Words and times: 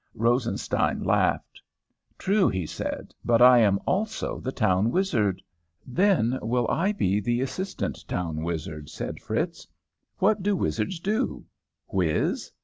"Rosenstein 0.15 1.03
laughed. 1.03 1.61
'True,' 2.17 2.49
he 2.49 2.65
said. 2.65 3.13
'But 3.23 3.39
I 3.39 3.59
am 3.59 3.77
also 3.85 4.39
the 4.39 4.51
town 4.51 4.89
wizard.' 4.89 5.43
"'Then 5.85 6.39
will 6.41 6.67
I 6.71 6.91
be 6.91 7.19
the 7.19 7.39
assistant 7.41 8.07
town 8.07 8.41
wizard,' 8.41 8.89
said 8.89 9.19
Fritz. 9.19 9.67
'What 10.17 10.41
do 10.41 10.55
wizards 10.55 10.99
do 10.99 11.45
whiz?' 11.87 12.51